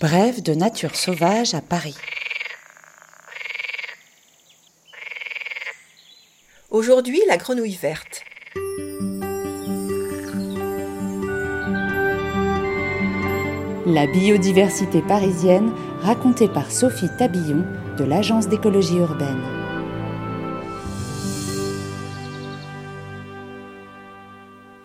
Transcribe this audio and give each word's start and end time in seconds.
Brève 0.00 0.42
de 0.42 0.54
nature 0.54 0.96
sauvage 0.96 1.52
à 1.52 1.60
Paris. 1.60 1.94
Aujourd'hui, 6.70 7.20
la 7.28 7.36
grenouille 7.36 7.76
verte. 7.76 8.24
La 13.84 14.06
biodiversité 14.06 15.02
parisienne 15.02 15.70
racontée 16.00 16.48
par 16.48 16.72
Sophie 16.72 17.14
Tabillon 17.18 17.66
de 17.98 18.04
l'Agence 18.04 18.48
d'écologie 18.48 18.96
urbaine. 18.96 19.42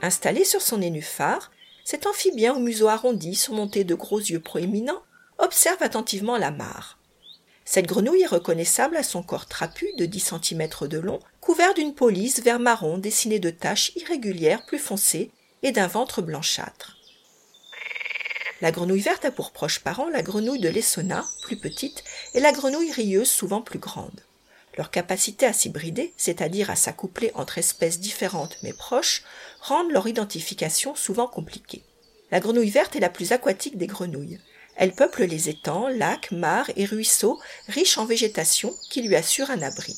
Installé 0.02 0.44
sur 0.44 0.62
son 0.62 0.80
nénuphar, 0.80 1.52
cet 1.86 2.08
amphibien 2.08 2.54
au 2.56 2.60
museau 2.60 2.90
arrondi 2.90 3.36
surmonté 3.36 3.86
de 3.86 3.96
gros 3.96 4.20
yeux 4.20 4.42
proéminents 4.42 5.04
observe 5.46 5.82
attentivement 5.82 6.38
la 6.38 6.52
mare. 6.52 6.98
Cette 7.64 7.88
grenouille 7.88 8.24
est 8.24 8.28
reconnaissable 8.28 8.98
à 8.98 9.04
son 9.04 9.24
corps 9.24 9.46
trapu 9.46 9.88
de 9.98 10.06
10 10.06 10.34
cm 10.42 10.70
de 10.82 11.00
long, 11.00 11.20
couvert 11.40 11.74
d'une 11.74 11.96
police 11.96 12.42
vert 12.42 12.60
marron 12.60 12.98
dessinée 12.98 13.40
de 13.40 13.50
taches 13.50 13.92
irrégulières 13.96 14.66
plus 14.66 14.80
foncées 14.80 15.32
et 15.64 15.72
d'un 15.72 15.88
ventre 15.88 16.22
blanchâtre. 16.22 16.98
La 18.62 18.72
grenouille 18.72 19.02
verte 19.02 19.26
a 19.26 19.32
pour 19.32 19.52
proches 19.52 19.80
parents 19.80 20.10
la 20.10 20.22
grenouille 20.22 20.60
de 20.60 20.70
l'Essona, 20.70 21.26
plus 21.44 21.58
petite, 21.58 22.04
et 22.34 22.40
la 22.40 22.52
grenouille 22.52 22.92
rieuse, 22.92 23.30
souvent 23.30 23.62
plus 23.62 23.80
grande. 23.80 24.22
Leur 24.78 24.92
capacité 24.92 25.46
à 25.46 25.54
s'hybrider, 25.54 26.14
c'est-à-dire 26.18 26.70
à 26.70 26.76
s'accoupler 26.76 27.32
entre 27.36 27.58
espèces 27.58 28.00
différentes 28.00 28.58
mais 28.64 28.74
proches, 28.74 29.24
rendent 29.62 29.92
leur 29.92 30.08
identification 30.08 30.96
souvent 30.96 31.28
compliquée. 31.28 31.84
La 32.32 32.40
grenouille 32.40 32.70
verte 32.70 32.96
est 32.96 33.02
la 33.02 33.10
plus 33.10 33.32
aquatique 33.32 33.78
des 33.78 33.88
grenouilles. 33.88 34.40
Elle 34.76 34.94
peuple 34.94 35.24
les 35.24 35.50
étangs, 35.50 35.88
lacs, 35.88 36.32
mares 36.32 36.70
et 36.76 36.86
ruisseaux 36.86 37.40
riches 37.70 37.98
en 37.98 38.06
végétation 38.06 38.74
qui 38.90 39.02
lui 39.02 39.16
assurent 39.16 39.52
un 39.52 39.62
abri. 39.62 39.96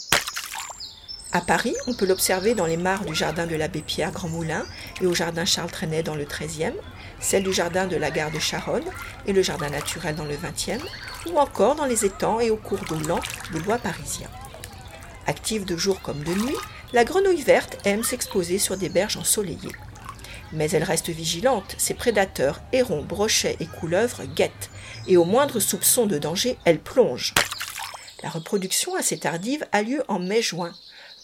À 1.34 1.42
Paris, 1.42 1.76
on 1.88 1.94
peut 1.94 2.06
l'observer 2.06 2.56
dans 2.56 2.66
les 2.66 2.78
mares 2.78 3.04
du 3.04 3.14
jardin 3.14 3.48
de 3.48 3.56
l'abbé 3.56 3.82
Pierre 3.82 4.12
Grand 4.12 4.30
Moulin 4.30 4.66
et 5.02 5.06
au 5.06 5.14
jardin 5.14 5.46
Charles 5.46 5.72
Trenet 5.72 6.04
dans 6.04 6.16
le 6.16 6.26
13e, 6.26 6.74
celle 7.20 7.44
du 7.44 7.52
jardin 7.52 7.88
de 7.88 7.96
la 7.96 8.12
gare 8.12 8.32
de 8.32 8.40
Charonne 8.40 8.86
et 9.26 9.34
le 9.34 9.42
jardin 9.42 9.70
naturel 9.70 10.16
dans 10.16 10.26
le 10.26 10.36
20e, 10.36 10.80
ou 11.32 11.38
encore 11.38 11.76
dans 11.76 11.86
les 11.86 12.06
étangs 12.06 12.40
et 12.40 12.50
au 12.50 12.58
cours 12.58 12.84
d'eau 12.86 13.00
lents 13.08 13.20
des 13.52 13.60
bois 13.60 13.78
parisiens. 13.78 14.30
Active 15.26 15.66
de 15.66 15.76
jour 15.76 16.02
comme 16.02 16.24
de 16.24 16.34
nuit, 16.34 16.56
la 16.94 17.04
grenouille 17.04 17.42
verte 17.42 17.78
aime 17.84 18.04
s'exposer 18.04 18.60
sur 18.60 18.78
des 18.78 18.90
berges 18.90 19.18
ensoleillées. 19.18 19.76
Mais 20.54 20.70
elle 20.72 20.84
reste 20.84 21.10
vigilante, 21.10 21.76
ses 21.78 21.94
prédateurs, 21.94 22.62
hérons, 22.72 23.04
brochets 23.04 23.58
et 23.60 23.66
couleuvres 23.66 24.24
guettent, 24.26 24.70
et 25.08 25.18
au 25.18 25.26
moindre 25.26 25.60
soupçon 25.60 26.06
de 26.06 26.18
danger, 26.18 26.58
elle 26.66 26.80
plonge. 26.80 27.34
La 28.24 28.30
reproduction 28.30 28.96
assez 28.96 29.20
tardive 29.20 29.66
a 29.72 29.82
lieu 29.82 30.04
en 30.08 30.20
mai-juin. 30.20 30.74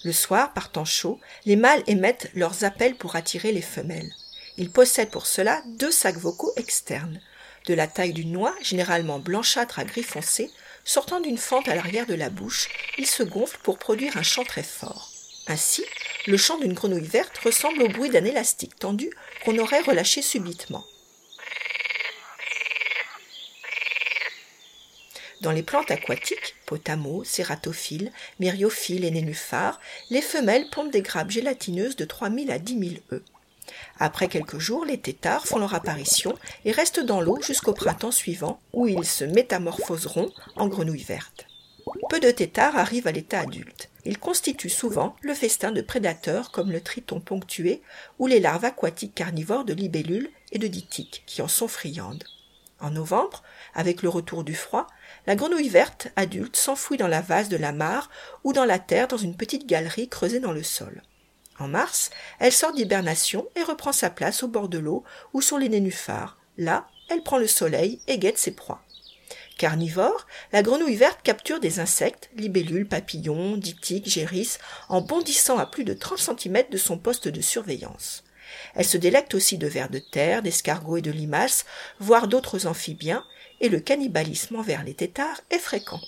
Le 0.04 0.12
soir, 0.12 0.54
par 0.54 0.70
temps 0.70 0.86
chaud, 0.86 1.20
les 1.46 1.56
mâles 1.56 1.84
émettent 1.88 2.30
leurs 2.36 2.64
appels 2.66 2.96
pour 2.96 3.16
attirer 3.16 3.52
les 3.52 3.62
femelles. 3.62 4.12
Ils 4.58 4.70
possèdent 4.70 5.12
pour 5.12 5.26
cela 5.26 5.62
deux 5.66 5.92
sacs 5.92 6.18
vocaux 6.18 6.54
externes, 6.58 7.20
de 7.66 7.74
la 7.74 7.88
taille 7.88 8.14
d'une 8.14 8.34
noix, 8.34 8.54
généralement 8.62 9.20
blanchâtre 9.20 9.80
à 9.80 9.86
gris 9.86 10.04
foncé, 10.04 10.52
sortant 10.84 11.22
d'une 11.22 11.38
fente 11.38 11.70
à 11.70 11.76
l'arrière 11.76 12.06
de 12.06 12.14
la 12.14 12.30
bouche, 12.30 12.68
ils 12.98 13.08
se 13.08 13.24
gonflent 13.24 13.60
pour 13.64 13.78
produire 13.78 14.18
un 14.18 14.24
chant 14.24 14.44
très 14.44 14.64
fort. 14.64 15.13
Ainsi, 15.48 15.84
le 16.28 16.38
chant 16.38 16.58
d'une 16.58 16.74
grenouille 16.74 17.06
verte 17.06 17.38
ressemble 17.40 17.84
au 17.84 17.90
bruit 17.90 18.10
d'un 18.10 18.24
élastique 18.24 18.78
tendu 18.80 19.10
qu'on 19.44 19.58
aurait 19.58 19.82
relâché 19.82 20.22
subitement. 20.22 20.86
Dans 25.42 25.52
les 25.52 25.64
plantes 25.64 25.92
aquatiques, 25.92 26.56
potamos, 26.66 27.26
cératophiles, 27.26 28.14
myriophiles 28.40 29.04
et 29.04 29.12
nénuphars, 29.12 29.82
les 30.10 30.22
femelles 30.22 30.70
pondent 30.72 30.92
des 30.92 31.02
grappes 31.02 31.32
gélatineuses 31.32 31.98
de 31.98 32.06
3000 32.06 32.50
à 32.50 32.60
10 32.60 32.80
000 32.80 32.92
œufs. 33.12 33.24
Après 34.00 34.30
quelques 34.30 34.60
jours, 34.60 34.86
les 34.86 35.00
têtards 35.00 35.46
font 35.46 35.60
leur 35.60 35.74
apparition 35.74 36.34
et 36.64 36.72
restent 36.72 37.02
dans 37.02 37.20
l'eau 37.20 37.42
jusqu'au 37.42 37.74
printemps 37.74 38.12
suivant, 38.12 38.62
où 38.72 38.88
ils 38.88 39.06
se 39.06 39.26
métamorphoseront 39.26 40.32
en 40.56 40.68
grenouilles 40.68 41.04
vertes. 41.04 41.48
Peu 42.10 42.22
de 42.22 42.32
têtards 42.32 42.78
arrivent 42.78 43.08
à 43.08 43.12
l'état 43.12 43.42
adulte. 43.42 43.90
Ils 44.06 44.20
constituent 44.20 44.70
souvent 44.70 45.16
le 45.22 45.34
festin 45.34 45.72
de 45.72 45.82
prédateurs 45.82 46.52
comme 46.52 46.72
le 46.72 46.82
triton 46.82 47.22
ponctué 47.22 47.82
ou 48.20 48.28
les 48.28 48.40
larves 48.40 48.66
aquatiques 48.66 49.16
carnivores 49.16 49.64
de 49.64 49.74
libellules 49.74 50.30
et 50.52 50.60
de 50.60 50.68
ditiques 50.68 51.24
qui 51.26 51.42
en 51.42 51.48
sont 51.48 51.70
friandes. 51.70 52.24
En 52.82 52.92
novembre, 52.92 53.44
avec 53.74 54.02
le 54.02 54.10
retour 54.10 54.44
du 54.44 54.56
froid, 54.56 54.88
la 55.26 55.36
grenouille 55.36 55.70
verte 55.70 56.10
adulte 56.18 56.58
s'enfouit 56.58 56.98
dans 56.98 57.08
la 57.08 57.22
vase 57.22 57.48
de 57.48 57.56
la 57.56 57.72
mare 57.72 58.10
ou 58.44 58.52
dans 58.52 58.66
la 58.66 58.78
terre 58.78 59.08
dans 59.08 59.18
une 59.18 59.38
petite 59.38 59.68
galerie 59.68 60.10
creusée 60.10 60.42
dans 60.42 60.52
le 60.52 60.64
sol. 60.64 61.02
En 61.60 61.70
mars, 61.70 62.10
elle 62.40 62.52
sort 62.52 62.74
d'hibernation 62.74 63.48
et 63.56 63.64
reprend 63.64 63.94
sa 63.94 64.10
place 64.10 64.44
au 64.44 64.50
bord 64.50 64.68
de 64.68 64.80
l'eau 64.80 65.06
ou 65.32 65.42
sur 65.42 65.58
les 65.58 65.70
nénuphars. 65.70 66.38
Là, 66.58 66.88
elle 67.10 67.24
prend 67.24 67.38
le 67.38 67.48
soleil 67.48 68.02
et 68.08 68.18
guette 68.18 68.38
ses 68.38 68.52
proies. 68.52 68.83
Carnivore, 69.58 70.28
la 70.52 70.64
grenouille 70.64 70.96
verte 70.96 71.22
capture 71.24 71.60
des 71.60 71.80
insectes, 71.80 72.30
libellules, 72.36 72.88
papillons, 72.88 73.58
ditiques, 73.58 74.10
gérisses, 74.10 74.60
en 74.90 75.02
bondissant 75.02 75.58
à 75.58 75.66
plus 75.66 75.84
de 75.84 75.94
30 75.94 76.40
cm 76.40 76.64
de 76.70 76.78
son 76.78 76.98
poste 76.98 77.28
de 77.28 77.42
surveillance. 77.42 78.24
Elle 78.76 78.86
se 78.86 78.98
délecte 78.98 79.36
aussi 79.36 79.58
de 79.58 79.68
vers 79.68 79.90
de 79.90 80.00
terre, 80.00 80.42
d'escargots 80.42 80.98
et 80.98 81.02
de 81.02 81.12
limaces, 81.12 81.66
voire 82.00 82.28
d'autres 82.28 82.68
amphibiens, 82.68 83.24
et 83.62 83.70
le 83.70 83.80
cannibalisme 83.80 84.56
envers 84.56 84.84
les 84.84 84.94
têtards 84.94 85.42
est 85.50 85.60
fréquent. 85.60 86.02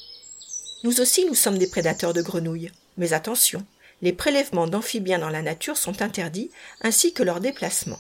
Nous 0.84 1.02
aussi 1.02 1.26
nous 1.26 1.36
sommes 1.36 1.58
des 1.58 1.70
prédateurs 1.70 2.14
de 2.14 2.22
grenouilles. 2.22 2.72
Mais 2.98 3.14
attention, 3.14 3.66
les 4.02 4.14
prélèvements 4.14 4.68
d'amphibiens 4.68 5.20
dans 5.20 5.30
la 5.30 5.42
nature 5.42 5.78
sont 5.78 6.02
interdits, 6.02 6.52
ainsi 6.82 7.14
que 7.14 7.24
leur 7.24 7.40
déplacement. 7.40 8.00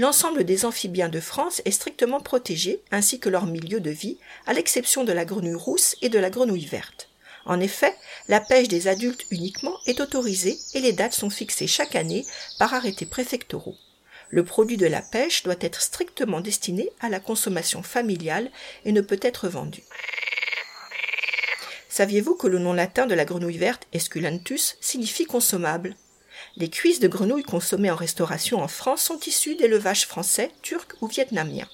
L'ensemble 0.00 0.44
des 0.44 0.64
amphibiens 0.64 1.10
de 1.10 1.20
France 1.20 1.60
est 1.66 1.72
strictement 1.72 2.20
protégé, 2.20 2.80
ainsi 2.90 3.20
que 3.20 3.28
leur 3.28 3.44
milieu 3.44 3.80
de 3.80 3.90
vie, 3.90 4.16
à 4.46 4.54
l'exception 4.54 5.04
de 5.04 5.12
la 5.12 5.26
grenouille 5.26 5.52
rousse 5.52 5.94
et 6.00 6.08
de 6.08 6.18
la 6.18 6.30
grenouille 6.30 6.64
verte. 6.64 7.10
En 7.44 7.60
effet, 7.60 7.94
la 8.26 8.40
pêche 8.40 8.68
des 8.68 8.88
adultes 8.88 9.26
uniquement 9.30 9.76
est 9.84 10.00
autorisée 10.00 10.56
et 10.72 10.80
les 10.80 10.94
dates 10.94 11.12
sont 11.12 11.28
fixées 11.28 11.66
chaque 11.66 11.96
année 11.96 12.24
par 12.58 12.72
arrêtés 12.72 13.04
préfectoraux. 13.04 13.76
Le 14.30 14.42
produit 14.42 14.78
de 14.78 14.86
la 14.86 15.02
pêche 15.02 15.42
doit 15.42 15.60
être 15.60 15.82
strictement 15.82 16.40
destiné 16.40 16.88
à 17.00 17.10
la 17.10 17.20
consommation 17.20 17.82
familiale 17.82 18.50
et 18.86 18.92
ne 18.92 19.02
peut 19.02 19.20
être 19.20 19.48
vendu. 19.50 19.82
Saviez-vous 21.90 22.36
que 22.36 22.46
le 22.46 22.58
nom 22.58 22.72
latin 22.72 23.06
de 23.06 23.14
la 23.14 23.26
grenouille 23.26 23.58
verte, 23.58 23.86
Esculentus, 23.92 24.78
signifie 24.80 25.26
consommable? 25.26 25.94
Les 26.56 26.68
cuisses 26.68 27.00
de 27.00 27.08
grenouilles 27.08 27.42
consommées 27.42 27.90
en 27.90 27.96
restauration 27.96 28.62
en 28.62 28.68
France 28.68 29.02
sont 29.02 29.20
issues 29.26 29.54
d'élevages 29.54 30.06
français, 30.06 30.50
turcs 30.62 30.96
ou 31.00 31.06
vietnamiens. 31.06 31.68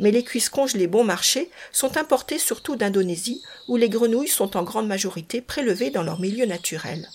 Mais 0.00 0.10
les 0.10 0.24
cuisses 0.24 0.48
congelées 0.48 0.86
bon 0.86 1.04
marché 1.04 1.50
sont 1.72 1.96
importées 1.96 2.38
surtout 2.38 2.76
d'Indonésie, 2.76 3.42
où 3.68 3.76
les 3.76 3.88
grenouilles 3.88 4.28
sont 4.28 4.56
en 4.56 4.62
grande 4.62 4.86
majorité 4.86 5.40
prélevées 5.40 5.90
dans 5.90 6.02
leur 6.02 6.20
milieu 6.20 6.46
naturel. 6.46 7.08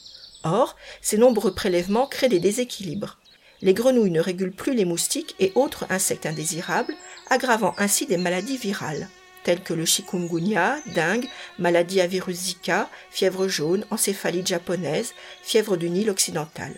Or, 0.43 0.75
ces 1.01 1.17
nombreux 1.17 1.53
prélèvements 1.53 2.07
créent 2.07 2.29
des 2.29 2.39
déséquilibres. 2.39 3.17
Les 3.61 3.73
grenouilles 3.73 4.11
ne 4.11 4.21
régulent 4.21 4.55
plus 4.55 4.75
les 4.75 4.85
moustiques 4.85 5.35
et 5.39 5.51
autres 5.55 5.85
insectes 5.89 6.25
indésirables, 6.25 6.93
aggravant 7.29 7.73
ainsi 7.77 8.05
des 8.05 8.17
maladies 8.17 8.57
virales 8.57 9.09
telles 9.47 9.63
que 9.63 9.73
le 9.73 9.85
chikungunya, 9.85 10.77
dengue, 10.87 11.29
maladie 11.57 12.01
à 12.01 12.07
virus 12.07 12.35
Zika, 12.35 12.89
fièvre 13.09 13.47
jaune, 13.47 13.85
encéphalite 13.91 14.45
japonaise, 14.45 15.13
fièvre 15.41 15.77
du 15.77 15.89
Nil 15.89 16.09
occidental, 16.09 16.75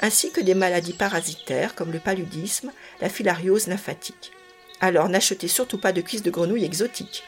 ainsi 0.00 0.30
que 0.30 0.40
des 0.40 0.54
maladies 0.54 0.92
parasitaires 0.92 1.74
comme 1.74 1.90
le 1.90 1.98
paludisme, 1.98 2.70
la 3.00 3.08
filariose 3.08 3.66
lymphatique. 3.66 4.30
Alors 4.80 5.08
n'achetez 5.08 5.48
surtout 5.48 5.78
pas 5.78 5.90
de 5.90 6.00
cuisses 6.00 6.22
de 6.22 6.30
grenouilles 6.30 6.64
exotiques. 6.64 7.24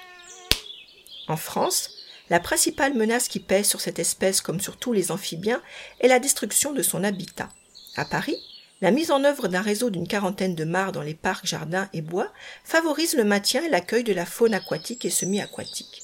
En 1.26 1.36
France, 1.36 1.90
la 2.30 2.38
principale 2.38 2.94
menace 2.94 3.26
qui 3.26 3.40
pèse 3.40 3.66
sur 3.66 3.80
cette 3.80 3.98
espèce 3.98 4.40
comme 4.40 4.60
sur 4.60 4.76
tous 4.76 4.92
les 4.92 5.10
amphibiens 5.10 5.60
est 5.98 6.06
la 6.06 6.20
destruction 6.20 6.72
de 6.72 6.82
son 6.82 7.02
habitat. 7.02 7.48
À 7.96 8.04
Paris, 8.04 8.38
la 8.84 8.90
mise 8.90 9.10
en 9.10 9.24
œuvre 9.24 9.48
d'un 9.48 9.62
réseau 9.62 9.88
d'une 9.88 10.06
quarantaine 10.06 10.54
de 10.54 10.64
mares 10.64 10.92
dans 10.92 11.00
les 11.00 11.14
parcs, 11.14 11.46
jardins 11.46 11.88
et 11.94 12.02
bois 12.02 12.30
favorise 12.64 13.14
le 13.14 13.24
maintien 13.24 13.64
et 13.64 13.70
l'accueil 13.70 14.04
de 14.04 14.12
la 14.12 14.26
faune 14.26 14.52
aquatique 14.52 15.06
et 15.06 15.10
semi-aquatique. 15.10 16.02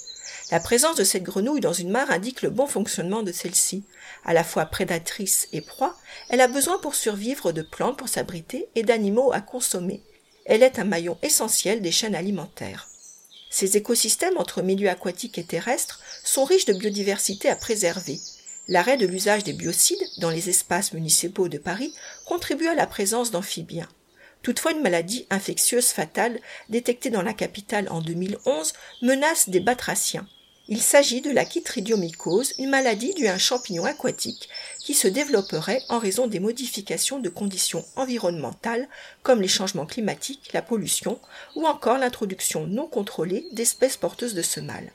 La 0.50 0.60
présence 0.60 0.96
de 0.96 1.04
cette 1.04 1.22
grenouille 1.22 1.60
dans 1.60 1.74
une 1.74 1.90
mare 1.90 2.10
indique 2.10 2.40
le 2.40 2.48
bon 2.48 2.66
fonctionnement 2.66 3.22
de 3.22 3.32
celle-ci. 3.32 3.84
À 4.24 4.32
la 4.32 4.44
fois 4.44 4.64
prédatrice 4.64 5.46
et 5.52 5.60
proie, 5.60 5.94
elle 6.30 6.40
a 6.40 6.48
besoin 6.48 6.78
pour 6.78 6.94
survivre 6.94 7.52
de 7.52 7.60
plantes 7.60 7.98
pour 7.98 8.08
s'abriter 8.08 8.70
et 8.74 8.82
d'animaux 8.82 9.30
à 9.30 9.42
consommer. 9.42 10.02
Elle 10.46 10.62
est 10.62 10.78
un 10.78 10.84
maillon 10.84 11.18
essentiel 11.22 11.82
des 11.82 11.92
chaînes 11.92 12.14
alimentaires. 12.14 12.88
Ces 13.50 13.76
écosystèmes 13.76 14.38
entre 14.38 14.62
milieux 14.62 14.88
aquatiques 14.88 15.36
et 15.36 15.44
terrestres 15.44 16.00
sont 16.24 16.44
riches 16.44 16.64
de 16.64 16.72
biodiversité 16.72 17.50
à 17.50 17.56
préserver, 17.56 18.18
L'arrêt 18.68 18.96
de 18.96 19.06
l'usage 19.06 19.44
des 19.44 19.52
biocides 19.52 19.98
dans 20.18 20.30
les 20.30 20.48
espaces 20.48 20.92
municipaux 20.92 21.48
de 21.48 21.58
Paris 21.58 21.92
contribue 22.26 22.68
à 22.68 22.74
la 22.74 22.86
présence 22.86 23.30
d'amphibiens. 23.30 23.88
Toutefois, 24.42 24.72
une 24.72 24.82
maladie 24.82 25.26
infectieuse 25.30 25.88
fatale 25.88 26.40
détectée 26.68 27.10
dans 27.10 27.22
la 27.22 27.34
capitale 27.34 27.88
en 27.90 28.00
2011 28.00 28.72
menace 29.02 29.48
des 29.48 29.60
batraciens. 29.60 30.26
Il 30.68 30.80
s'agit 30.80 31.20
de 31.20 31.32
la 31.32 31.44
chytridiomycose, 31.44 32.54
une 32.58 32.70
maladie 32.70 33.12
due 33.14 33.26
à 33.26 33.34
un 33.34 33.38
champignon 33.38 33.84
aquatique 33.84 34.48
qui 34.78 34.94
se 34.94 35.08
développerait 35.08 35.82
en 35.88 35.98
raison 35.98 36.28
des 36.28 36.38
modifications 36.38 37.18
de 37.18 37.28
conditions 37.28 37.84
environnementales 37.96 38.88
comme 39.24 39.42
les 39.42 39.48
changements 39.48 39.84
climatiques, 39.84 40.52
la 40.52 40.62
pollution 40.62 41.18
ou 41.56 41.66
encore 41.66 41.98
l'introduction 41.98 42.68
non 42.68 42.86
contrôlée 42.86 43.48
d'espèces 43.50 43.96
porteuses 43.96 44.34
de 44.34 44.42
ce 44.42 44.60
mal. 44.60 44.92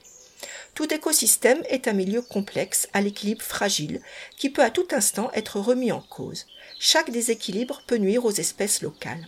Tout 0.73 0.93
écosystème 0.93 1.61
est 1.69 1.87
un 1.87 1.93
milieu 1.93 2.21
complexe 2.21 2.87
à 2.93 3.01
l'équilibre 3.01 3.41
fragile 3.41 4.01
qui 4.37 4.49
peut 4.49 4.63
à 4.63 4.69
tout 4.69 4.87
instant 4.91 5.31
être 5.33 5.59
remis 5.59 5.91
en 5.91 6.01
cause. 6.01 6.45
Chaque 6.79 7.11
déséquilibre 7.11 7.81
peut 7.87 7.97
nuire 7.97 8.25
aux 8.25 8.31
espèces 8.31 8.81
locales. 8.81 9.27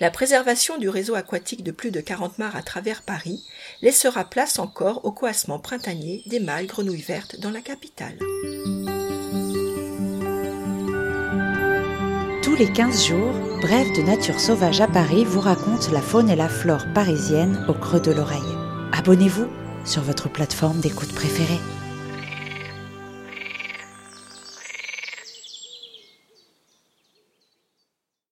La 0.00 0.10
préservation 0.10 0.78
du 0.78 0.88
réseau 0.88 1.14
aquatique 1.14 1.62
de 1.62 1.72
plus 1.72 1.90
de 1.90 2.00
40 2.00 2.38
mares 2.38 2.56
à 2.56 2.62
travers 2.62 3.02
Paris 3.02 3.44
laissera 3.82 4.24
place 4.24 4.58
encore 4.58 5.04
au 5.04 5.12
coassement 5.12 5.58
printanier 5.58 6.22
des 6.26 6.40
mâles 6.40 6.66
grenouilles 6.66 7.02
vertes 7.02 7.38
dans 7.38 7.50
la 7.50 7.60
capitale. 7.60 8.18
Tous 12.42 12.56
les 12.56 12.72
15 12.72 13.06
jours, 13.06 13.34
Bref 13.60 13.86
de 13.94 14.00
Nature 14.00 14.40
Sauvage 14.40 14.80
à 14.80 14.88
Paris 14.88 15.24
vous 15.26 15.40
raconte 15.40 15.90
la 15.92 16.00
faune 16.00 16.30
et 16.30 16.36
la 16.36 16.48
flore 16.48 16.86
parisienne 16.94 17.62
au 17.68 17.74
creux 17.74 18.00
de 18.00 18.10
l'oreille. 18.10 18.40
Abonnez-vous 18.92 19.46
sur 19.84 20.02
votre 20.02 20.28
plateforme 20.28 20.80
d'écoute 20.80 21.12
préférée. 21.14 21.58